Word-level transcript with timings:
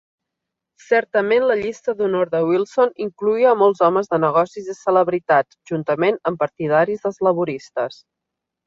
Certament 0.85 1.45
la 1.51 1.57
llista 1.59 1.95
d'honor 1.99 2.31
de 2.31 2.41
Wilson 2.51 2.95
incloïa 3.07 3.53
a 3.53 3.59
molts 3.61 3.85
homes 3.89 4.11
de 4.15 4.21
negocis 4.27 4.73
i 4.75 4.79
celebritats, 4.81 5.63
juntament 5.75 6.23
amb 6.33 6.47
partidaris 6.47 7.07
dels 7.07 7.27
Laboristes. 7.31 8.05